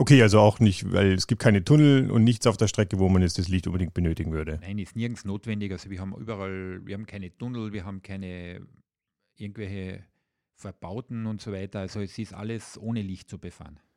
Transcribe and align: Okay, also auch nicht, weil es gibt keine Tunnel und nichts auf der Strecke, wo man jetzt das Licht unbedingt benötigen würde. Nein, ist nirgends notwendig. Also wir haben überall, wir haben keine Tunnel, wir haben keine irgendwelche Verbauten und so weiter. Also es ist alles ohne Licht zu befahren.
Okay, 0.00 0.22
also 0.22 0.40
auch 0.40 0.60
nicht, 0.60 0.90
weil 0.92 1.12
es 1.12 1.26
gibt 1.26 1.42
keine 1.42 1.62
Tunnel 1.62 2.10
und 2.10 2.24
nichts 2.24 2.46
auf 2.46 2.56
der 2.56 2.68
Strecke, 2.68 2.98
wo 2.98 3.10
man 3.10 3.20
jetzt 3.20 3.38
das 3.38 3.48
Licht 3.48 3.66
unbedingt 3.66 3.92
benötigen 3.92 4.32
würde. 4.32 4.58
Nein, 4.62 4.78
ist 4.78 4.96
nirgends 4.96 5.26
notwendig. 5.26 5.72
Also 5.72 5.90
wir 5.90 6.00
haben 6.00 6.14
überall, 6.16 6.80
wir 6.86 6.94
haben 6.94 7.04
keine 7.04 7.36
Tunnel, 7.36 7.74
wir 7.74 7.84
haben 7.84 8.00
keine 8.00 8.66
irgendwelche 9.36 10.02
Verbauten 10.54 11.26
und 11.26 11.42
so 11.42 11.52
weiter. 11.52 11.80
Also 11.80 12.00
es 12.00 12.18
ist 12.18 12.32
alles 12.32 12.78
ohne 12.80 13.02
Licht 13.02 13.28
zu 13.28 13.38
befahren. 13.38 13.78